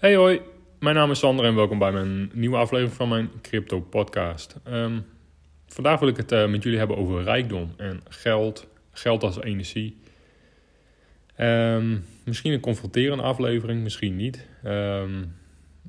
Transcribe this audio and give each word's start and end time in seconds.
Hey 0.00 0.16
hoi, 0.16 0.40
mijn 0.78 0.94
naam 0.94 1.10
is 1.10 1.18
Sander 1.18 1.44
en 1.44 1.54
welkom 1.54 1.78
bij 1.78 1.92
mijn 1.92 2.30
nieuwe 2.32 2.56
aflevering 2.56 2.96
van 2.96 3.08
mijn 3.08 3.30
Crypto 3.42 3.80
Podcast. 3.80 4.56
Ehm, 4.64 5.00
vandaag 5.66 6.00
wil 6.00 6.08
ik 6.08 6.16
het 6.16 6.32
uh, 6.32 6.48
met 6.48 6.62
jullie 6.62 6.78
hebben 6.78 6.96
over 6.96 7.22
rijkdom 7.22 7.74
en 7.76 8.00
geld, 8.08 8.68
geld 8.92 9.22
als 9.22 9.40
energie. 9.40 9.96
Um, 11.40 12.04
misschien 12.24 12.52
een 12.52 12.60
confronterende 12.60 13.22
aflevering, 13.22 13.82
misschien 13.82 14.16
niet. 14.16 14.46
Um, 14.64 15.36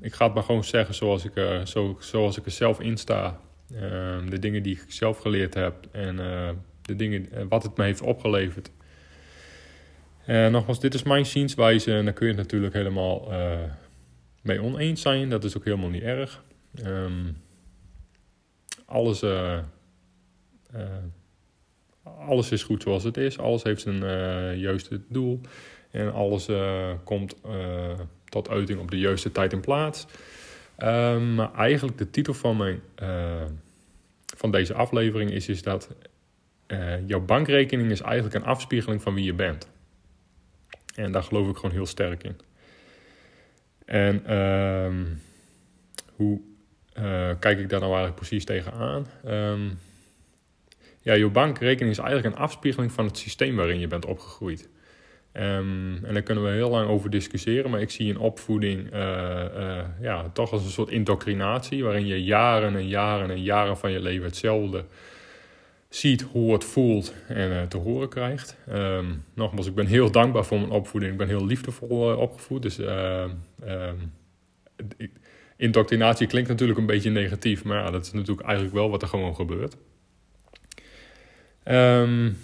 ik 0.00 0.12
ga 0.12 0.24
het 0.24 0.34
maar 0.34 0.42
gewoon 0.42 0.64
zeggen 0.64 0.94
zoals 0.94 1.24
ik, 1.24 1.36
uh, 1.36 1.64
zo, 1.64 1.96
zoals 2.00 2.38
ik 2.38 2.44
er 2.44 2.50
zelf 2.50 2.80
in 2.80 2.96
sta. 2.96 3.40
de 4.28 4.38
dingen 4.40 4.62
die 4.62 4.74
ik 4.74 4.84
zelf 4.88 5.18
geleerd 5.18 5.54
heb 5.54 5.74
en 5.92 6.18
uh, 6.18 6.48
de 6.82 6.96
dingen, 6.96 7.28
wat 7.48 7.62
het 7.62 7.76
me 7.76 7.84
heeft 7.84 8.02
opgeleverd. 8.02 8.70
nogmaals, 10.26 10.80
dit 10.80 10.94
is 10.94 11.02
mijn 11.02 11.26
zienswijze 11.26 11.94
en 11.94 12.04
daar 12.04 12.14
kun 12.14 12.26
je 12.26 12.32
het 12.32 12.42
natuurlijk 12.42 12.74
helemaal 12.74 13.32
mee 14.42 14.62
oneens 14.62 15.00
zijn. 15.00 15.30
Dat 15.30 15.44
is 15.44 15.56
ook 15.56 15.64
helemaal 15.64 15.90
niet 15.90 16.02
erg. 16.02 16.42
Um, 16.84 17.36
alles, 18.84 19.22
uh, 19.22 19.58
uh, 20.74 20.80
alles 22.02 22.50
is 22.50 22.62
goed 22.62 22.82
zoals 22.82 23.04
het 23.04 23.16
is. 23.16 23.38
Alles 23.38 23.62
heeft 23.62 23.80
zijn 23.80 24.02
uh, 24.02 24.56
juiste 24.56 25.00
doel. 25.08 25.40
En 25.90 26.12
alles 26.12 26.48
komt 27.04 27.36
tot 28.24 28.48
uiting 28.48 28.80
op 28.80 28.90
de 28.90 28.98
juiste 28.98 29.32
tijd 29.32 29.52
en 29.52 29.60
plaats. 29.60 30.06
Um, 30.78 31.34
maar 31.34 31.54
eigenlijk 31.54 31.98
de 31.98 32.10
titel 32.10 32.34
van, 32.34 32.56
mijn, 32.56 32.80
van 34.36 34.50
deze 34.50 34.74
aflevering 34.74 35.30
is, 35.30 35.48
is 35.48 35.62
dat 35.62 35.88
jouw 37.06 37.20
bankrekening 37.20 37.90
is 37.90 38.00
eigenlijk 38.00 38.34
een 38.34 38.44
afspiegeling 38.44 39.02
van 39.02 39.14
wie 39.14 39.24
je 39.24 39.34
bent. 39.34 39.70
En 40.94 41.12
daar 41.12 41.22
geloof 41.22 41.48
ik 41.48 41.56
gewoon 41.56 41.70
heel 41.70 41.86
sterk 41.86 42.24
in. 42.24 42.36
En 43.92 44.36
um, 44.38 45.20
hoe 46.16 46.40
uh, 46.98 47.30
kijk 47.38 47.58
ik 47.58 47.68
daar 47.68 47.80
nou 47.80 47.92
eigenlijk 47.92 48.14
precies 48.14 48.44
tegenaan? 48.44 49.06
Um, 49.26 49.78
ja, 51.02 51.12
je 51.12 51.28
bankrekening 51.28 51.90
is 51.90 51.98
eigenlijk 51.98 52.36
een 52.36 52.42
afspiegeling 52.42 52.92
van 52.92 53.04
het 53.04 53.18
systeem 53.18 53.56
waarin 53.56 53.80
je 53.80 53.86
bent 53.86 54.04
opgegroeid. 54.04 54.68
Um, 55.32 56.04
en 56.04 56.12
daar 56.12 56.22
kunnen 56.22 56.44
we 56.44 56.50
heel 56.50 56.70
lang 56.70 56.88
over 56.88 57.10
discussiëren, 57.10 57.70
maar 57.70 57.80
ik 57.80 57.90
zie 57.90 58.10
een 58.10 58.18
opvoeding 58.18 58.94
uh, 58.94 59.00
uh, 59.56 59.78
ja, 60.00 60.28
toch 60.28 60.52
als 60.52 60.64
een 60.64 60.70
soort 60.70 60.90
indoctrinatie, 60.90 61.84
waarin 61.84 62.06
je 62.06 62.24
jaren 62.24 62.76
en 62.76 62.88
jaren 62.88 63.30
en 63.30 63.42
jaren 63.42 63.76
van 63.76 63.92
je 63.92 64.00
leven 64.00 64.24
hetzelfde 64.24 64.84
ziet, 65.94 66.22
hoort, 66.22 66.64
voelt 66.64 67.14
en 67.28 67.50
uh, 67.50 67.62
te 67.62 67.76
horen 67.76 68.08
krijgt. 68.08 68.56
Um, 68.70 69.24
nogmaals, 69.34 69.66
ik 69.66 69.74
ben 69.74 69.86
heel 69.86 70.10
dankbaar 70.10 70.44
voor 70.44 70.58
mijn 70.58 70.70
opvoeding. 70.70 71.12
Ik 71.12 71.18
ben 71.18 71.28
heel 71.28 71.46
liefdevol 71.46 72.12
uh, 72.12 72.18
opgevoed. 72.18 72.62
Dus 72.62 72.78
uh, 72.78 73.24
indoctrinatie 75.56 76.26
klinkt 76.26 76.48
natuurlijk 76.48 76.78
een 76.78 76.86
beetje 76.86 77.10
negatief, 77.10 77.64
maar 77.64 77.92
dat 77.92 78.04
is 78.04 78.12
natuurlijk 78.12 78.46
eigenlijk 78.46 78.76
wel 78.76 78.90
wat 78.90 79.02
er 79.02 79.08
gewoon 79.08 79.34
gebeurt. 79.34 79.76
Um, 81.64 82.36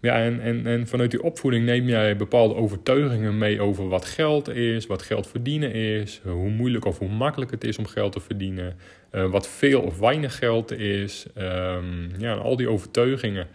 ja, 0.00 0.22
en, 0.22 0.40
en, 0.40 0.66
en 0.66 0.86
vanuit 0.86 1.10
die 1.10 1.22
opvoeding 1.22 1.64
neem 1.64 1.88
jij 1.88 2.16
bepaalde 2.16 2.54
overtuigingen 2.54 3.38
mee 3.38 3.60
over 3.60 3.88
wat 3.88 4.04
geld 4.04 4.48
is, 4.48 4.86
wat 4.86 5.02
geld 5.02 5.26
verdienen 5.26 5.72
is, 5.72 6.20
hoe 6.24 6.50
moeilijk 6.50 6.84
of 6.84 6.98
hoe 6.98 7.08
makkelijk 7.08 7.50
het 7.50 7.64
is 7.64 7.78
om 7.78 7.86
geld 7.86 8.12
te 8.12 8.20
verdienen, 8.20 8.76
uh, 9.12 9.30
wat 9.30 9.48
veel 9.48 9.80
of 9.80 9.98
weinig 9.98 10.38
geld 10.38 10.70
is. 10.70 11.26
Um, 11.38 12.10
ja, 12.18 12.34
al 12.34 12.56
die 12.56 12.68
overtuigingen 12.68 13.46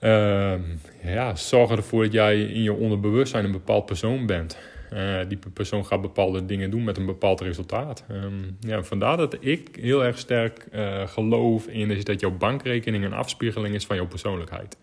uh, 0.00 0.54
ja, 1.02 1.36
zorgen 1.36 1.76
ervoor 1.76 2.02
dat 2.02 2.12
jij 2.12 2.40
in 2.40 2.62
je 2.62 2.72
onderbewustzijn 2.72 3.44
een 3.44 3.52
bepaald 3.52 3.86
persoon 3.86 4.26
bent. 4.26 4.58
Uh, 4.92 5.18
die 5.28 5.38
persoon 5.52 5.86
gaat 5.86 6.00
bepaalde 6.00 6.46
dingen 6.46 6.70
doen 6.70 6.84
met 6.84 6.96
een 6.96 7.06
bepaald 7.06 7.40
resultaat. 7.40 8.04
Um, 8.10 8.56
ja, 8.60 8.82
vandaar 8.82 9.16
dat 9.16 9.36
ik 9.40 9.78
heel 9.80 10.04
erg 10.04 10.18
sterk 10.18 10.66
geloof 11.06 11.66
in 11.66 11.90
is 11.90 12.04
dat 12.04 12.20
jouw 12.20 12.36
bankrekening 12.36 13.04
een 13.04 13.12
afspiegeling 13.12 13.74
is 13.74 13.86
van 13.86 13.96
jouw 13.96 14.06
persoonlijkheid. 14.06 14.76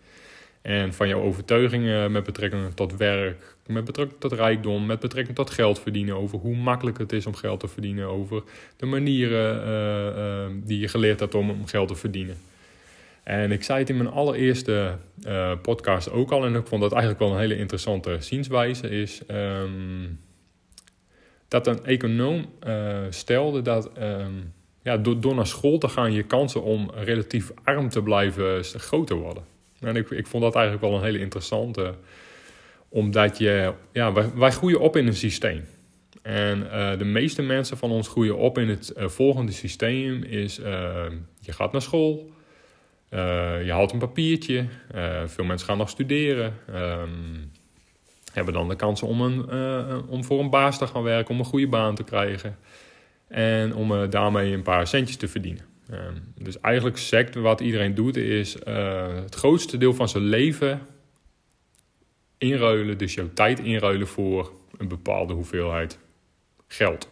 En 0.68 0.92
van 0.92 1.08
jouw 1.08 1.20
overtuigingen 1.20 2.12
met 2.12 2.24
betrekking 2.24 2.74
tot 2.74 2.96
werk, 2.96 3.56
met 3.66 3.84
betrekking 3.84 4.20
tot 4.20 4.32
rijkdom, 4.32 4.86
met 4.86 5.00
betrekking 5.00 5.36
tot 5.36 5.50
geld 5.50 5.80
verdienen, 5.80 6.16
over 6.16 6.38
hoe 6.38 6.56
makkelijk 6.56 6.98
het 6.98 7.12
is 7.12 7.26
om 7.26 7.34
geld 7.34 7.60
te 7.60 7.68
verdienen, 7.68 8.06
over 8.06 8.42
de 8.76 8.86
manieren 8.86 9.68
uh, 9.68 10.56
uh, 10.56 10.62
die 10.64 10.78
je 10.78 10.88
geleerd 10.88 11.20
hebt 11.20 11.34
om, 11.34 11.66
geld 11.66 11.88
te 11.88 11.94
verdienen. 11.94 12.36
En 13.22 13.52
ik 13.52 13.62
zei 13.62 13.78
het 13.78 13.88
in 13.88 13.96
mijn 13.96 14.08
allereerste 14.08 14.96
uh, 15.26 15.52
podcast 15.62 16.10
ook 16.10 16.30
al, 16.30 16.44
en 16.44 16.54
ik 16.54 16.66
vond 16.66 16.82
dat 16.82 16.92
eigenlijk 16.92 17.20
wel 17.22 17.32
een 17.32 17.40
hele 17.40 17.58
interessante 17.58 18.16
zienswijze, 18.20 18.88
is 18.88 19.22
um, 19.30 20.20
dat 21.48 21.66
een 21.66 21.84
econoom 21.84 22.46
stelde 23.10 23.62
dat 23.62 23.90
um, 23.98 24.52
ja, 24.82 24.96
door 24.96 25.34
naar 25.34 25.46
school 25.46 25.78
te 25.78 25.88
gaan 25.88 26.12
je 26.12 26.22
kansen 26.22 26.62
om 26.62 26.90
relatief 26.94 27.52
arm 27.64 27.88
te 27.88 28.02
blijven 28.02 28.64
groter 28.64 29.16
worden. 29.16 29.56
En 29.80 29.96
ik, 29.96 30.10
ik 30.10 30.26
vond 30.26 30.42
dat 30.42 30.54
eigenlijk 30.54 30.84
wel 30.84 30.94
een 30.94 31.04
hele 31.04 31.18
interessante. 31.18 31.94
Omdat 32.88 33.38
je, 33.38 33.72
ja, 33.92 34.12
wij, 34.12 34.30
wij 34.34 34.50
groeien 34.50 34.80
op 34.80 34.96
in 34.96 35.06
een 35.06 35.14
systeem. 35.14 35.64
En 36.22 36.58
uh, 36.58 36.98
de 36.98 37.04
meeste 37.04 37.42
mensen 37.42 37.76
van 37.76 37.90
ons 37.90 38.08
groeien 38.08 38.36
op 38.36 38.58
in 38.58 38.68
het 38.68 38.92
uh, 38.96 39.08
volgende 39.08 39.52
systeem 39.52 40.22
is, 40.22 40.58
uh, 40.58 40.66
je 41.40 41.52
gaat 41.52 41.72
naar 41.72 41.82
school, 41.82 42.30
je 43.10 43.68
haalt 43.68 43.92
een 43.92 43.98
papiertje, 43.98 44.66
veel 45.26 45.44
mensen 45.44 45.66
gaan 45.68 45.78
nog 45.78 45.88
studeren, 45.88 46.54
um, 46.74 47.50
hebben 48.32 48.54
dan 48.54 48.68
de 48.68 48.76
kans 48.76 49.02
om, 49.02 49.20
een, 49.20 49.50
om 50.08 50.24
voor 50.24 50.40
een 50.40 50.50
baas 50.50 50.78
te 50.78 50.86
gaan 50.86 51.02
werken, 51.02 51.34
om 51.34 51.40
een 51.40 51.46
goede 51.46 51.68
baan 51.68 51.94
te 51.94 52.04
krijgen 52.04 52.58
en 53.28 53.74
om 53.74 54.10
daarmee 54.10 54.52
een 54.52 54.62
paar 54.62 54.86
centjes 54.86 55.16
te 55.16 55.28
verdienen. 55.28 55.64
Um, 55.92 56.32
dus 56.34 56.60
eigenlijk 56.60 56.96
sect 56.96 57.34
wat 57.34 57.60
iedereen 57.60 57.94
doet 57.94 58.16
is 58.16 58.56
uh, 58.68 59.14
het 59.14 59.34
grootste 59.34 59.78
deel 59.78 59.94
van 59.94 60.08
zijn 60.08 60.22
leven 60.22 60.80
inruilen, 62.38 62.98
dus 62.98 63.14
jouw 63.14 63.30
tijd 63.34 63.58
inruilen 63.58 64.08
voor 64.08 64.52
een 64.78 64.88
bepaalde 64.88 65.32
hoeveelheid 65.32 65.98
geld. 66.66 67.08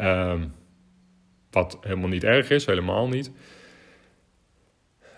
Um, 0.00 0.54
wat 1.50 1.78
helemaal 1.80 2.08
niet 2.08 2.24
erg 2.24 2.50
is, 2.50 2.66
helemaal 2.66 3.08
niet. 3.08 3.30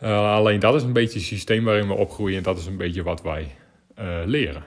Uh, 0.03 0.33
alleen 0.33 0.61
dat 0.61 0.75
is 0.75 0.83
een 0.83 0.93
beetje 0.93 1.19
het 1.19 1.29
systeem 1.29 1.65
waarin 1.65 1.87
we 1.87 1.95
opgroeien 1.95 2.37
en 2.37 2.43
dat 2.43 2.59
is 2.59 2.67
een 2.67 2.77
beetje 2.77 3.03
wat 3.03 3.23
wij 3.23 3.55
uh, 3.99 4.23
leren. 4.25 4.65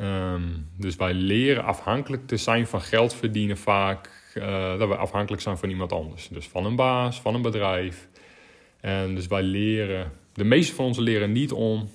Um, 0.00 0.68
dus 0.78 0.96
wij 0.96 1.14
leren 1.14 1.64
afhankelijk 1.64 2.26
te 2.26 2.36
zijn 2.36 2.66
van 2.66 2.80
geld 2.80 3.14
verdienen 3.14 3.56
vaak 3.58 4.10
uh, 4.36 4.78
dat 4.78 4.88
we 4.88 4.96
afhankelijk 4.96 5.42
zijn 5.42 5.58
van 5.58 5.68
iemand 5.68 5.92
anders. 5.92 6.28
Dus 6.28 6.46
van 6.46 6.64
een 6.64 6.76
baas, 6.76 7.20
van 7.20 7.34
een 7.34 7.42
bedrijf. 7.42 8.08
En 8.80 9.14
dus 9.14 9.26
wij 9.26 9.42
leren, 9.42 10.12
de 10.32 10.44
meeste 10.44 10.74
van 10.74 10.84
ons 10.84 10.98
leren 10.98 11.32
niet 11.32 11.52
om 11.52 11.88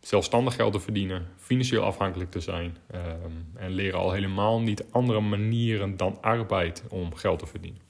zelfstandig 0.00 0.54
geld 0.54 0.72
te 0.72 0.80
verdienen, 0.80 1.26
financieel 1.36 1.82
afhankelijk 1.82 2.30
te 2.30 2.40
zijn. 2.40 2.76
Um, 2.94 3.46
en 3.54 3.70
leren 3.70 3.98
al 3.98 4.12
helemaal 4.12 4.60
niet 4.60 4.84
andere 4.90 5.20
manieren 5.20 5.96
dan 5.96 6.18
arbeid 6.20 6.84
om 6.88 7.14
geld 7.14 7.38
te 7.38 7.46
verdienen. 7.46 7.80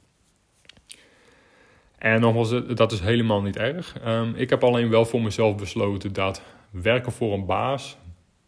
En 1.98 2.21
nogmaals, 2.21 2.54
dat 2.75 2.92
is 2.92 3.00
helemaal 3.00 3.42
niet 3.42 3.56
erg. 3.56 3.94
Um, 4.06 4.34
ik 4.34 4.50
heb 4.50 4.65
alleen 4.65 4.91
wel 4.91 5.04
voor 5.04 5.22
mezelf 5.22 5.56
besloten 5.56 6.12
dat 6.12 6.42
werken 6.71 7.12
voor 7.12 7.32
een 7.32 7.47
baas, 7.47 7.97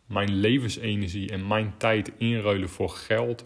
mijn 0.07 0.35
levensenergie 0.35 1.31
en 1.31 1.47
mijn 1.47 1.75
tijd 1.77 2.13
inruilen 2.19 2.69
voor 2.69 2.89
geld 2.89 3.45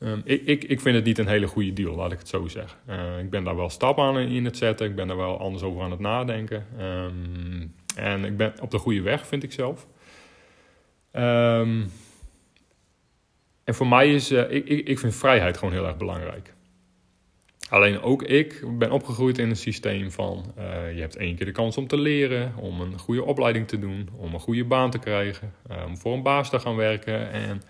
Um, 0.00 0.20
ik, 0.24 0.42
ik, 0.44 0.64
ik 0.64 0.80
vind 0.80 0.96
het 0.96 1.04
niet 1.04 1.18
een 1.18 1.28
hele 1.28 1.46
goede 1.46 1.72
deal, 1.72 1.94
laat 1.94 2.12
ik 2.12 2.18
het 2.18 2.28
zo 2.28 2.46
zeggen. 2.46 2.78
Uh, 2.88 3.18
ik 3.18 3.30
ben 3.30 3.44
daar 3.44 3.56
wel 3.56 3.70
stappen 3.70 4.04
aan 4.04 4.18
in 4.18 4.44
het 4.44 4.56
zetten. 4.56 4.86
Ik 4.86 4.94
ben 4.94 5.08
daar 5.08 5.16
wel 5.16 5.38
anders 5.38 5.62
over 5.62 5.82
aan 5.82 5.90
het 5.90 6.00
nadenken. 6.00 6.66
Um, 6.80 7.74
en 7.96 8.24
ik 8.24 8.36
ben 8.36 8.52
op 8.60 8.70
de 8.70 8.78
goede 8.78 9.02
weg, 9.02 9.26
vind 9.26 9.42
ik 9.42 9.52
zelf. 9.52 9.86
Um, 11.12 11.90
en 13.64 13.74
voor 13.74 13.86
mij 13.86 14.14
is, 14.14 14.32
uh, 14.32 14.50
ik, 14.50 14.68
ik, 14.68 14.88
ik 14.88 14.98
vind 14.98 15.14
vrijheid 15.14 15.56
gewoon 15.56 15.74
heel 15.74 15.86
erg 15.86 15.96
belangrijk. 15.96 16.54
Alleen 17.68 18.00
ook 18.00 18.22
ik 18.22 18.64
ben 18.78 18.90
opgegroeid 18.90 19.38
in 19.38 19.50
een 19.50 19.56
systeem 19.56 20.10
van... 20.10 20.54
Uh, 20.58 20.94
je 20.94 21.00
hebt 21.00 21.16
één 21.16 21.36
keer 21.36 21.46
de 21.46 21.52
kans 21.52 21.76
om 21.76 21.86
te 21.86 21.98
leren, 21.98 22.52
om 22.56 22.80
een 22.80 22.98
goede 22.98 23.24
opleiding 23.24 23.68
te 23.68 23.78
doen... 23.78 24.08
om 24.16 24.34
een 24.34 24.40
goede 24.40 24.64
baan 24.64 24.90
te 24.90 24.98
krijgen, 24.98 25.52
om 25.86 25.96
voor 25.98 26.12
een 26.12 26.22
baas 26.22 26.50
te 26.50 26.58
gaan 26.58 26.76
werken... 26.76 27.30
en 27.30 27.62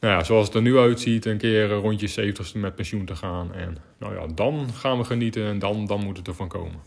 nou 0.00 0.14
ja, 0.14 0.24
zoals 0.24 0.46
het 0.46 0.54
er 0.54 0.62
nu 0.62 0.78
uitziet, 0.78 1.24
een 1.24 1.38
keer 1.38 1.68
rondje 1.68 2.06
70 2.06 2.54
met 2.54 2.74
pensioen 2.74 3.04
te 3.04 3.16
gaan. 3.16 3.54
En 3.54 3.78
nou 3.98 4.14
ja, 4.14 4.26
dan 4.26 4.72
gaan 4.72 4.98
we 4.98 5.04
genieten 5.04 5.46
en 5.46 5.58
dan, 5.58 5.86
dan 5.86 6.04
moet 6.04 6.16
het 6.16 6.28
ervan 6.28 6.48
komen. 6.48 6.80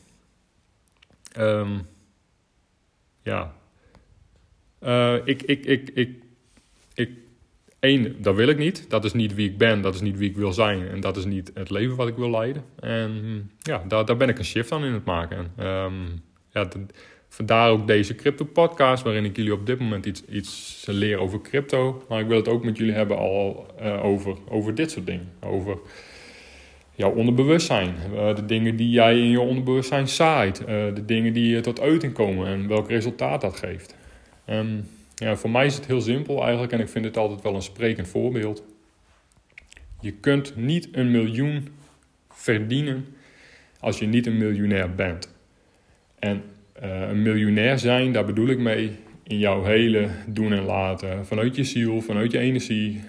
Um, 1.37 1.87
ja. 3.23 3.55
Uh, 4.81 5.15
ik, 5.23 5.41
ik, 5.41 5.65
ik, 5.65 5.89
ik, 5.93 6.23
ik, 6.93 7.09
één, 7.79 8.21
dat 8.21 8.35
wil 8.35 8.47
ik 8.47 8.57
niet. 8.57 8.89
Dat 8.89 9.05
is 9.05 9.13
niet 9.13 9.35
wie 9.35 9.49
ik 9.49 9.57
ben, 9.57 9.81
dat 9.81 9.95
is 9.95 10.01
niet 10.01 10.17
wie 10.17 10.29
ik 10.29 10.35
wil 10.35 10.53
zijn. 10.53 10.87
En 10.87 10.99
dat 10.99 11.17
is 11.17 11.25
niet 11.25 11.51
het 11.53 11.69
leven 11.69 11.95
wat 11.95 12.07
ik 12.07 12.15
wil 12.15 12.29
leiden. 12.29 12.63
En 12.79 13.51
ja, 13.59 13.83
daar, 13.87 14.05
daar 14.05 14.17
ben 14.17 14.29
ik 14.29 14.37
een 14.37 14.45
shift 14.45 14.71
aan 14.71 14.85
in 14.85 14.93
het 14.93 15.05
maken. 15.05 15.51
Um, 15.59 16.23
ja, 16.51 16.67
Vandaar 17.29 17.69
ook 17.69 17.87
deze 17.87 18.15
crypto 18.15 18.45
podcast, 18.45 19.03
waarin 19.03 19.25
ik 19.25 19.35
jullie 19.35 19.53
op 19.53 19.65
dit 19.65 19.79
moment 19.79 20.05
iets, 20.05 20.25
iets 20.25 20.85
leer 20.87 21.17
over 21.17 21.41
crypto. 21.41 22.03
Maar 22.09 22.19
ik 22.19 22.27
wil 22.27 22.37
het 22.37 22.47
ook 22.47 22.63
met 22.63 22.77
jullie 22.77 22.93
hebben 22.93 23.17
al 23.17 23.67
uh, 23.81 24.05
over, 24.05 24.35
over 24.49 24.75
dit 24.75 24.91
soort 24.91 25.05
dingen. 25.05 25.31
Over 25.39 25.77
jouw 26.95 27.11
onderbewustzijn. 27.11 27.95
Uh, 28.13 28.35
de 28.35 28.45
dingen 28.45 28.75
die 28.75 28.89
jij 28.89 29.17
in 29.17 29.29
je 29.29 29.39
onderbewustzijn 29.39 30.07
zaait. 30.07 30.61
Uh, 30.61 30.67
de 30.67 31.05
dingen 31.05 31.33
die 31.33 31.61
tot 31.61 31.79
uiting 31.79 32.13
komen 32.13 32.47
en 32.47 32.67
welk 32.67 32.89
resultaat 32.89 33.41
dat 33.41 33.55
geeft. 33.55 33.95
Um, 34.49 34.87
ja, 35.15 35.35
voor 35.35 35.49
mij 35.49 35.65
is 35.65 35.75
het 35.75 35.85
heel 35.85 36.01
simpel 36.01 36.41
eigenlijk 36.41 36.71
en 36.71 36.79
ik 36.79 36.89
vind 36.89 37.05
het 37.05 37.17
altijd 37.17 37.41
wel 37.41 37.55
een 37.55 37.61
sprekend 37.61 38.07
voorbeeld. 38.07 38.63
Je 40.01 40.11
kunt 40.11 40.55
niet 40.55 40.87
een 40.91 41.11
miljoen 41.11 41.67
verdienen 42.29 43.05
als 43.79 43.99
je 43.99 44.07
niet 44.07 44.25
een 44.25 44.37
miljonair 44.37 44.95
bent. 44.95 45.35
En 46.19 46.43
een 46.81 47.21
miljonair 47.21 47.79
zijn, 47.79 48.11
daar 48.11 48.25
bedoel 48.25 48.47
ik 48.47 48.59
mee 48.59 48.97
in 49.23 49.37
jouw 49.37 49.63
hele 49.63 50.07
doen 50.27 50.53
en 50.53 50.63
laten. 50.63 51.25
Vanuit 51.25 51.55
je 51.55 51.63
ziel, 51.63 52.01
vanuit 52.01 52.31
je 52.31 52.39
energie, 52.39 53.01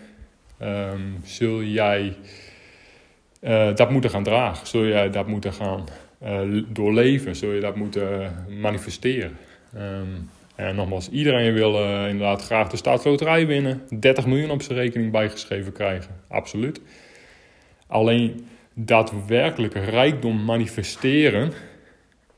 um, 0.62 1.16
zul 1.24 1.62
jij 1.62 2.16
uh, 3.42 3.74
dat 3.74 3.90
moeten 3.90 4.10
gaan 4.10 4.22
dragen. 4.22 4.66
Zul 4.66 4.86
jij 4.86 5.10
dat 5.10 5.26
moeten 5.26 5.52
gaan 5.52 5.84
uh, 6.22 6.62
doorleven. 6.68 7.36
Zul 7.36 7.52
je 7.52 7.60
dat 7.60 7.76
moeten 7.76 8.32
manifesteren. 8.60 9.36
Um, 9.76 10.28
en 10.54 10.74
nogmaals, 10.74 11.10
iedereen 11.10 11.52
wil 11.52 11.74
inderdaad 12.06 12.42
graag 12.42 12.68
de 12.68 12.76
staatsloterij 12.76 13.46
winnen. 13.46 13.82
30 13.98 14.26
miljoen 14.26 14.50
op 14.50 14.62
zijn 14.62 14.78
rekening 14.78 15.12
bijgeschreven 15.12 15.72
krijgen. 15.72 16.10
Absoluut. 16.28 16.80
Alleen 17.86 18.46
daadwerkelijke 18.74 19.80
rijkdom 19.80 20.44
manifesteren 20.44 21.52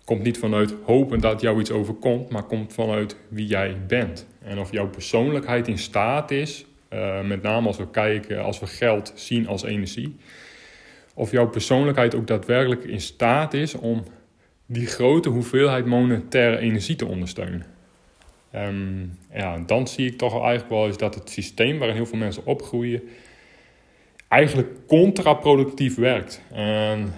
komt 0.05 0.23
niet 0.23 0.39
vanuit 0.39 0.75
hopen 0.85 1.21
dat 1.21 1.41
jou 1.41 1.61
iets 1.61 1.71
overkomt, 1.71 2.31
maar 2.31 2.43
komt 2.43 2.73
vanuit 2.73 3.17
wie 3.29 3.47
jij 3.47 3.77
bent. 3.87 4.27
En 4.45 4.59
of 4.59 4.73
jouw 4.73 4.89
persoonlijkheid 4.89 5.69
in 5.69 5.79
staat 5.79 6.31
is, 6.31 6.67
uh, 6.93 7.21
met 7.23 7.43
name 7.43 7.67
als 7.67 7.77
we 7.77 7.91
kijken, 7.91 8.43
als 8.43 8.61
we 8.61 8.67
geld 8.67 9.13
zien 9.15 9.47
als 9.47 9.63
energie, 9.63 10.17
of 11.15 11.31
jouw 11.31 11.49
persoonlijkheid 11.49 12.15
ook 12.15 12.27
daadwerkelijk 12.27 12.85
in 12.85 13.01
staat 13.01 13.55
is 13.55 13.75
om 13.75 14.05
die 14.67 14.87
grote 14.87 15.29
hoeveelheid 15.29 15.87
monetaire 15.87 16.59
energie 16.59 16.97
te 16.97 17.07
ondersteunen. 17.07 17.67
Um, 18.55 19.19
ja, 19.35 19.59
dan 19.67 19.89
zie 19.89 20.07
ik 20.07 20.19
toch 20.19 20.33
eigenlijk 20.33 20.71
wel 20.71 20.87
eens 20.87 20.97
dat 20.97 21.15
het 21.15 21.31
systeem 21.31 21.79
waarin 21.79 21.97
heel 21.97 22.07
veel 22.07 22.19
mensen 22.19 22.47
opgroeien 22.47 23.03
eigenlijk 24.33 24.87
contraproductief 24.87 25.97
werkt. 25.97 26.43
En 26.53 27.15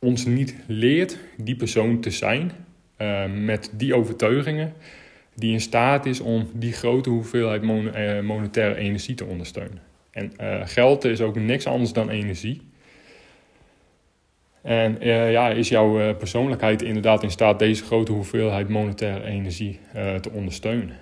ons 0.00 0.24
niet 0.24 0.54
leert 0.66 1.18
die 1.36 1.56
persoon 1.56 2.00
te 2.00 2.10
zijn 2.10 2.52
uh, 2.98 3.24
met 3.26 3.70
die 3.72 3.94
overtuigingen 3.94 4.72
die 5.34 5.52
in 5.52 5.60
staat 5.60 6.06
is 6.06 6.20
om 6.20 6.50
die 6.54 6.72
grote 6.72 7.10
hoeveelheid 7.10 7.62
uh, 7.62 8.20
monetaire 8.20 8.74
energie 8.74 9.14
te 9.14 9.24
ondersteunen. 9.24 9.80
En 10.10 10.32
uh, 10.40 10.60
geld 10.64 11.04
is 11.04 11.20
ook 11.20 11.36
niks 11.36 11.66
anders 11.66 11.92
dan 11.92 12.10
energie. 12.10 12.68
En 14.62 14.96
ja, 15.00 15.48
is 15.48 15.68
jouw 15.68 16.14
persoonlijkheid 16.14 16.82
inderdaad 16.82 17.22
in 17.22 17.30
staat 17.30 17.58
deze 17.58 17.84
grote 17.84 18.12
hoeveelheid 18.12 18.68
monetaire 18.68 19.24
energie 19.24 19.78
te 20.20 20.30
ondersteunen? 20.30 20.96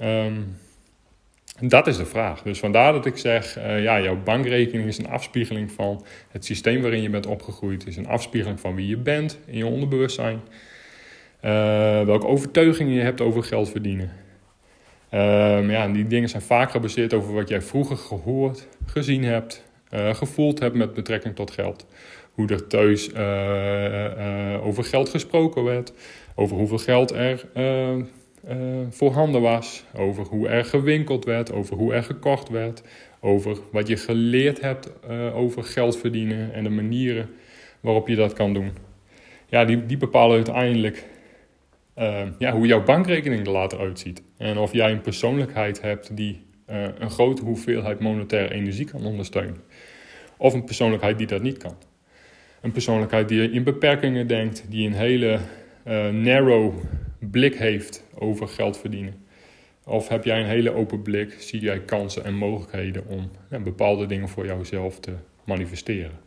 Um, 0.00 0.56
dat 1.60 1.86
is 1.86 1.96
de 1.96 2.04
vraag. 2.04 2.42
Dus 2.42 2.58
vandaar 2.58 2.92
dat 2.92 3.06
ik 3.06 3.16
zeg, 3.16 3.54
ja, 3.54 4.00
jouw 4.00 4.22
bankrekening 4.22 4.88
is 4.88 4.98
een 4.98 5.08
afspiegeling 5.08 5.72
van 5.72 6.04
het 6.30 6.44
systeem 6.44 6.82
waarin 6.82 7.02
je 7.02 7.10
bent 7.10 7.26
opgegroeid. 7.26 7.86
is 7.86 7.96
een 7.96 8.06
afspiegeling 8.06 8.60
van 8.60 8.74
wie 8.74 8.88
je 8.88 8.96
bent 8.96 9.38
in 9.46 9.56
je 9.56 9.66
onderbewustzijn. 9.66 10.40
welke 12.06 12.26
overtuigingen 12.26 12.92
je 12.92 13.00
hebt 13.00 13.20
over 13.20 13.44
geld 13.44 13.70
verdienen. 13.70 14.12
Um, 15.14 15.70
ja, 15.70 15.88
die 15.88 16.06
dingen 16.06 16.28
zijn 16.28 16.42
vaak 16.42 16.70
gebaseerd 16.70 17.14
over 17.14 17.34
wat 17.34 17.48
jij 17.48 17.62
vroeger 17.62 17.96
gehoord, 17.96 18.68
gezien 18.86 19.24
hebt, 19.24 19.64
gevoeld 20.12 20.58
hebt 20.58 20.74
met 20.74 20.94
betrekking 20.94 21.34
tot 21.34 21.50
geld 21.50 21.86
hoe 22.38 22.48
er 22.48 22.66
thuis 22.66 23.08
uh, 23.08 23.16
uh, 23.16 24.66
over 24.66 24.84
geld 24.84 25.08
gesproken 25.08 25.64
werd, 25.64 25.92
over 26.34 26.56
hoeveel 26.56 26.78
geld 26.78 27.12
er 27.12 27.46
uh, 28.48 28.56
voorhanden 28.90 29.40
was, 29.40 29.84
over 29.96 30.24
hoe 30.24 30.48
er 30.48 30.64
gewinkeld 30.64 31.24
werd, 31.24 31.52
over 31.52 31.76
hoe 31.76 31.94
er 31.94 32.02
gekocht 32.02 32.48
werd, 32.48 32.82
over 33.20 33.58
wat 33.72 33.88
je 33.88 33.96
geleerd 33.96 34.60
hebt 34.60 34.92
over 35.34 35.64
geld 35.64 35.98
verdienen 35.98 36.52
en 36.52 36.64
de 36.64 36.70
manieren 36.70 37.30
waarop 37.80 38.08
je 38.08 38.14
dat 38.14 38.32
kan 38.32 38.52
doen. 38.52 38.70
Ja, 39.46 39.64
die, 39.64 39.86
die 39.86 39.96
bepalen 39.96 40.36
uiteindelijk 40.36 41.04
ja, 42.38 42.52
hoe 42.52 42.66
jouw 42.66 42.82
bankrekening 42.82 43.46
er 43.46 43.52
later 43.52 43.78
uitziet. 43.78 44.22
En 44.36 44.58
of 44.58 44.72
jij 44.72 44.90
een 44.92 45.00
persoonlijkheid 45.00 45.80
hebt 45.80 46.16
die 46.16 46.46
een 46.66 47.10
grote 47.10 47.42
hoeveelheid 47.42 48.00
monetaire 48.00 48.54
energie 48.54 48.84
kan 48.84 49.04
ondersteunen. 49.04 49.60
Of 50.36 50.54
een 50.54 50.64
persoonlijkheid 50.64 51.18
die 51.18 51.26
dat 51.26 51.42
niet 51.42 51.58
kan. 51.58 51.76
Een 52.60 52.72
persoonlijkheid 52.72 53.28
die 53.28 53.50
in 53.50 53.62
beperkingen 53.62 54.26
denkt, 54.26 54.64
die 54.68 54.86
een 54.86 54.94
hele 54.94 55.38
narrow 56.12 56.74
blik 57.18 57.54
heeft 57.54 58.06
over 58.20 58.48
geld 58.48 58.78
verdienen. 58.78 59.26
Of 59.84 60.08
heb 60.08 60.24
jij 60.24 60.40
een 60.40 60.46
hele 60.46 60.74
open 60.74 61.02
blik, 61.02 61.36
zie 61.38 61.60
jij 61.60 61.80
kansen 61.80 62.24
en 62.24 62.34
mogelijkheden 62.34 63.06
om 63.06 63.30
bepaalde 63.64 64.06
dingen 64.06 64.28
voor 64.28 64.46
jouzelf 64.46 65.00
te 65.00 65.12
manifesteren. 65.44 66.26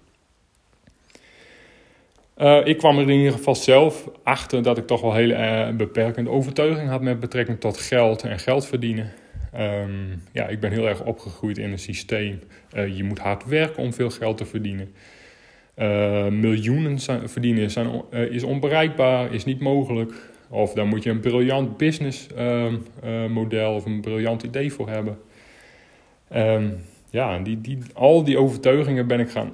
Uh, 2.38 2.66
ik 2.66 2.78
kwam 2.78 2.98
er 2.98 3.10
in 3.10 3.18
ieder 3.18 3.32
geval 3.32 3.56
zelf 3.56 4.10
achter 4.24 4.64
dat 4.64 4.78
ik 4.78 4.88
toch 4.88 5.02
wel 5.02 5.14
hele 5.14 5.34
uh, 5.34 5.76
beperkende 5.76 6.30
overtuiging 6.30 6.90
had 6.90 7.02
met 7.02 7.20
betrekking 7.20 7.60
tot 7.60 7.78
geld 7.78 8.24
en 8.24 8.40
geld 8.40 8.66
verdienen. 8.66 9.12
Um, 9.58 10.24
ja, 10.32 10.48
ik 10.48 10.60
ben 10.60 10.72
heel 10.72 10.88
erg 10.88 11.04
opgegroeid 11.04 11.58
in 11.58 11.72
een 11.72 11.80
systeem. 11.80 12.40
Uh, 12.74 12.98
je 12.98 13.04
moet 13.04 13.20
hard 13.20 13.46
werken 13.46 13.84
om 13.84 13.94
veel 13.94 14.10
geld 14.10 14.38
te 14.38 14.46
verdienen. 14.46 14.94
Miljoenen 16.30 17.00
verdienen 17.30 17.70
is 18.32 18.44
onbereikbaar, 18.44 19.34
is 19.34 19.46
niet 19.46 19.60
mogelijk. 19.60 20.14
Of 20.51 20.74
daar 20.74 20.86
moet 20.86 21.03
je 21.03 21.09
een 21.09 21.19
briljant 21.19 21.77
business 21.77 22.27
uh, 22.38 22.74
model 23.27 23.74
of 23.74 23.86
een 23.86 24.01
briljant 24.01 24.44
idee 24.44 24.74
voor 24.74 24.89
hebben. 24.89 25.19
Um, 26.36 26.77
ja, 27.09 27.39
die, 27.39 27.62
die, 27.62 27.77
al 27.94 28.24
die 28.24 28.38
overtuigingen 28.38 29.07
ben 29.07 29.19
ik 29.19 29.30
gaan 29.30 29.51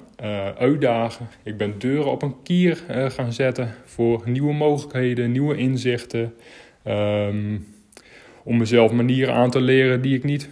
uitdagen. 0.58 1.28
Ik 1.42 1.56
ben 1.56 1.78
deuren 1.78 2.10
op 2.10 2.22
een 2.22 2.42
kier 2.42 2.84
gaan 2.88 3.32
zetten 3.32 3.74
voor 3.84 4.22
nieuwe 4.24 4.52
mogelijkheden, 4.52 5.32
nieuwe 5.32 5.56
inzichten. 5.56 6.34
Um, 6.86 7.66
om 8.42 8.56
mezelf 8.56 8.92
manieren 8.92 9.34
aan 9.34 9.50
te 9.50 9.60
leren 9.60 10.02
die 10.02 10.16
ik 10.16 10.24
niet 10.24 10.48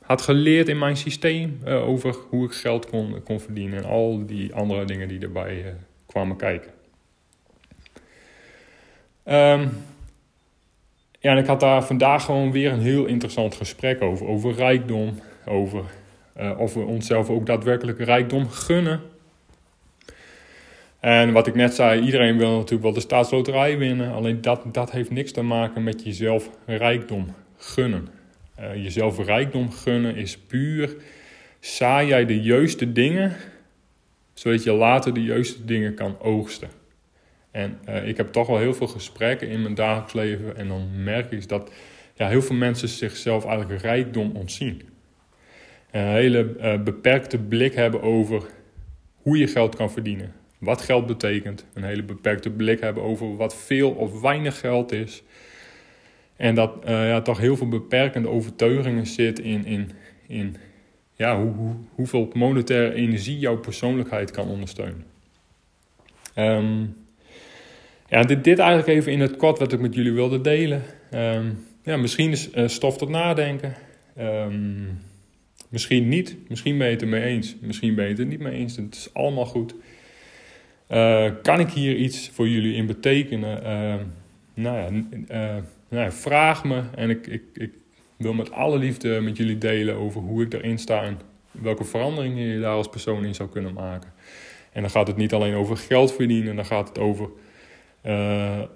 had 0.00 0.22
geleerd 0.22 0.68
in 0.68 0.78
mijn 0.78 0.96
systeem 0.96 1.58
over 1.66 2.16
hoe 2.28 2.44
ik 2.44 2.52
geld 2.52 2.86
kon, 2.86 3.22
kon 3.24 3.40
verdienen 3.40 3.78
en 3.78 3.84
al 3.84 4.26
die 4.26 4.54
andere 4.54 4.84
dingen 4.84 5.08
die 5.08 5.20
erbij 5.20 5.74
kwamen 6.06 6.36
kijken. 6.36 6.70
Um, 9.24 9.70
ja, 11.20 11.30
en 11.30 11.38
ik 11.38 11.46
had 11.46 11.60
daar 11.60 11.84
vandaag 11.84 12.24
gewoon 12.24 12.52
weer 12.52 12.72
een 12.72 12.80
heel 12.80 13.04
interessant 13.04 13.54
gesprek 13.54 14.02
over. 14.02 14.26
Over 14.26 14.54
rijkdom, 14.54 15.20
over 15.46 15.84
uh, 16.40 16.58
of 16.58 16.74
we 16.74 16.80
onszelf 16.80 17.30
ook 17.30 17.46
daadwerkelijk 17.46 17.98
rijkdom 17.98 18.48
gunnen. 18.48 19.00
En 21.00 21.32
wat 21.32 21.46
ik 21.46 21.54
net 21.54 21.74
zei, 21.74 22.00
iedereen 22.00 22.38
wil 22.38 22.50
natuurlijk 22.50 22.82
wel 22.82 22.92
de 22.92 23.00
staatsloterij 23.00 23.78
winnen. 23.78 24.12
Alleen 24.12 24.40
dat, 24.40 24.62
dat 24.72 24.90
heeft 24.90 25.10
niks 25.10 25.32
te 25.32 25.42
maken 25.42 25.82
met 25.82 26.04
jezelf 26.04 26.50
rijkdom 26.66 27.34
gunnen. 27.56 28.08
Uh, 28.60 28.74
jezelf 28.74 29.24
rijkdom 29.24 29.70
gunnen 29.70 30.16
is 30.16 30.38
puur, 30.38 30.96
saai 31.60 32.08
jij 32.08 32.26
de 32.26 32.40
juiste 32.40 32.92
dingen, 32.92 33.36
zodat 34.34 34.62
je 34.62 34.72
later 34.72 35.14
de 35.14 35.22
juiste 35.22 35.64
dingen 35.64 35.94
kan 35.94 36.16
oogsten. 36.20 36.68
En 37.54 37.78
uh, 37.88 38.08
ik 38.08 38.16
heb 38.16 38.32
toch 38.32 38.46
wel 38.46 38.58
heel 38.58 38.74
veel 38.74 38.86
gesprekken 38.86 39.48
in 39.48 39.62
mijn 39.62 39.74
dagelijks 39.74 40.12
leven 40.12 40.56
en 40.56 40.68
dan 40.68 41.02
merk 41.02 41.30
ik 41.30 41.48
dat 41.48 41.72
ja, 42.14 42.28
heel 42.28 42.42
veel 42.42 42.56
mensen 42.56 42.88
zichzelf 42.88 43.44
eigenlijk 43.46 43.82
rijkdom 43.82 44.30
ontzien. 44.36 44.82
Een 45.90 46.06
hele 46.06 46.56
uh, 46.60 46.82
beperkte 46.82 47.38
blik 47.38 47.74
hebben 47.74 48.02
over 48.02 48.42
hoe 49.22 49.38
je 49.38 49.46
geld 49.46 49.76
kan 49.76 49.90
verdienen. 49.90 50.32
Wat 50.58 50.82
geld 50.82 51.06
betekent. 51.06 51.66
Een 51.74 51.84
hele 51.84 52.02
beperkte 52.02 52.50
blik 52.50 52.80
hebben 52.80 53.02
over 53.02 53.36
wat 53.36 53.56
veel 53.56 53.90
of 53.90 54.20
weinig 54.20 54.60
geld 54.60 54.92
is. 54.92 55.22
En 56.36 56.54
dat 56.54 56.76
uh, 56.84 57.08
ja, 57.08 57.22
toch 57.22 57.38
heel 57.38 57.56
veel 57.56 57.68
beperkende 57.68 58.28
overtuigingen 58.28 59.06
zit 59.06 59.38
in, 59.38 59.64
in, 59.64 59.90
in 60.26 60.56
ja, 61.12 61.40
hoe, 61.40 61.52
hoe, 61.52 61.74
hoeveel 61.94 62.30
monetaire 62.32 62.94
energie 62.94 63.38
jouw 63.38 63.56
persoonlijkheid 63.56 64.30
kan 64.30 64.48
ondersteunen. 64.48 65.04
Um, 66.36 67.02
ja, 68.08 68.22
dit, 68.22 68.44
dit 68.44 68.58
eigenlijk 68.58 68.88
even 68.88 69.12
in 69.12 69.20
het 69.20 69.36
kort 69.36 69.58
wat 69.58 69.72
ik 69.72 69.80
met 69.80 69.94
jullie 69.94 70.12
wilde 70.12 70.40
delen. 70.40 70.82
Um, 71.14 71.66
ja, 71.82 71.96
misschien 71.96 72.30
is 72.30 72.50
uh, 72.54 72.68
stof 72.68 72.98
tot 72.98 73.08
nadenken. 73.08 73.74
Um, 74.18 74.98
misschien 75.68 76.08
niet. 76.08 76.36
Misschien 76.48 76.78
ben 76.78 76.86
je 76.86 76.92
het 76.92 77.02
ermee 77.02 77.22
eens. 77.22 77.56
Misschien 77.60 77.94
ben 77.94 78.04
je 78.04 78.10
het 78.10 78.18
er 78.18 78.26
niet 78.26 78.40
mee 78.40 78.52
eens. 78.52 78.76
Het 78.76 78.94
is 78.94 79.08
allemaal 79.12 79.46
goed. 79.46 79.74
Uh, 80.90 81.30
kan 81.42 81.60
ik 81.60 81.70
hier 81.70 81.96
iets 81.96 82.30
voor 82.32 82.48
jullie 82.48 82.74
in 82.74 82.86
betekenen? 82.86 83.62
Uh, 83.62 83.94
nou, 84.54 84.76
ja, 84.76 84.88
uh, 84.90 85.62
nou 85.88 86.04
ja, 86.04 86.12
vraag 86.12 86.64
me 86.64 86.82
en 86.94 87.10
ik, 87.10 87.26
ik, 87.26 87.42
ik 87.54 87.72
wil 88.16 88.32
met 88.32 88.52
alle 88.52 88.78
liefde 88.78 89.20
met 89.20 89.36
jullie 89.36 89.58
delen 89.58 89.94
over 89.94 90.20
hoe 90.20 90.42
ik 90.42 90.54
erin 90.54 90.78
sta 90.78 91.02
en 91.02 91.18
welke 91.50 91.84
veranderingen 91.84 92.46
je 92.46 92.60
daar 92.60 92.74
als 92.74 92.88
persoon 92.88 93.24
in 93.24 93.34
zou 93.34 93.48
kunnen 93.48 93.72
maken. 93.72 94.12
En 94.72 94.80
dan 94.80 94.90
gaat 94.90 95.06
het 95.06 95.16
niet 95.16 95.32
alleen 95.32 95.54
over 95.54 95.76
geld 95.76 96.12
verdienen, 96.14 96.56
dan 96.56 96.66
gaat 96.66 96.88
het 96.88 96.98
over 96.98 97.28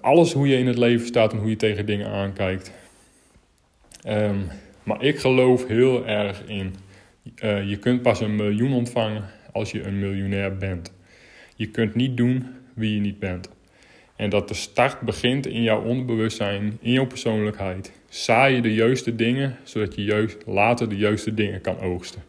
alles 0.01 0.33
hoe 0.33 0.47
je 0.47 0.57
in 0.57 0.67
het 0.67 0.77
leven 0.77 1.07
staat 1.07 1.33
en 1.33 1.39
hoe 1.39 1.49
je 1.49 1.55
tegen 1.55 1.85
dingen 1.85 2.07
aankijkt. 2.07 2.71
Um, 4.07 4.47
maar 4.83 5.03
ik 5.03 5.19
geloof 5.19 5.67
heel 5.67 6.07
erg 6.07 6.43
in, 6.47 6.75
je 7.67 7.77
kunt 7.79 8.01
pas 8.01 8.19
een 8.19 8.35
miljoen 8.35 8.73
ontvangen 8.73 9.23
als 9.51 9.71
je 9.71 9.83
een 9.83 9.99
miljonair 9.99 10.57
bent. 10.57 10.93
Je 11.55 11.67
kunt 11.67 11.95
niet 11.95 12.17
doen 12.17 12.47
wie 12.73 12.93
je 12.93 12.99
niet 12.99 13.19
bent. 13.19 13.49
En 14.15 14.29
dat 14.29 14.47
de 14.47 14.53
start 14.53 15.01
begint 15.01 15.47
in 15.47 15.61
jouw 15.61 15.81
onderbewustzijn, 15.83 16.77
in 16.81 16.91
jouw 16.91 17.05
persoonlijkheid. 17.05 17.91
Zaai 18.09 18.55
je 18.55 18.61
de 18.61 18.73
juiste 18.73 19.15
dingen, 19.15 19.57
zodat 19.63 19.95
je 19.95 20.03
juist 20.03 20.37
later 20.45 20.89
de 20.89 20.97
juiste 20.97 21.33
dingen 21.33 21.61
kan 21.61 21.79
oogsten. 21.79 22.23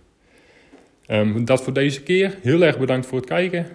Um, 1.08 1.44
dat 1.44 1.62
voor 1.62 1.72
deze 1.72 2.02
keer. 2.02 2.38
Heel 2.42 2.62
erg 2.62 2.78
bedankt 2.78 3.06
voor 3.06 3.18
het 3.18 3.26
kijken. 3.26 3.66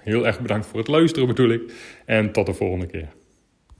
Heel 0.00 0.26
erg 0.26 0.40
bedankt 0.40 0.66
voor 0.66 0.78
het 0.78 0.88
luisteren 0.88 1.28
bedoel 1.28 1.50
ik. 1.50 1.72
En 2.04 2.32
tot 2.32 2.46
de 2.46 2.54
volgende 2.54 2.86
keer. 2.86 3.08